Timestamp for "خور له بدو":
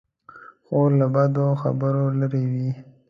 0.65-1.47